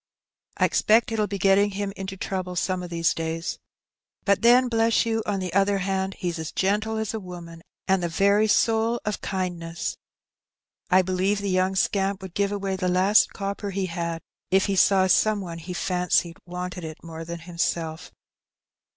I 0.57 0.65
expect 0.65 1.11
it'll 1.11 1.27
be 1.27 1.37
getting 1.37 1.69
him 1.69 1.93
into 1.95 2.17
trouble 2.17 2.55
some 2.55 2.81
of 2.81 2.89
these 2.89 3.13
days. 3.13 3.59
But 4.25 4.41
then, 4.41 4.67
bless 4.67 5.05
you, 5.05 5.21
on 5.27 5.39
the 5.39 5.53
other 5.53 5.77
hand, 5.77 6.15
he's 6.15 6.39
as 6.39 6.51
gentle 6.51 6.97
as 6.97 7.13
a 7.13 7.19
woman, 7.19 7.61
and 7.87 8.01
the 8.01 8.09
very 8.09 8.47
soul 8.47 8.99
of 9.05 9.21
kindness. 9.21 9.97
I 10.89 11.03
believe 11.03 11.37
the 11.39 11.51
young 11.51 11.75
scamp 11.75 12.23
would 12.23 12.33
give 12.33 12.51
away 12.51 12.77
the 12.77 12.87
last 12.89 13.33
copper 13.33 13.69
he 13.69 13.85
had, 13.85 14.23
if 14.49 14.65
he 14.65 14.75
saw 14.75 15.05
some 15.05 15.39
one 15.39 15.59
he 15.59 15.71
fancied 15.71 16.37
wanted 16.47 16.83
it 16.83 17.03
more 17.03 17.23
than 17.23 17.37
himself." 17.41 18.11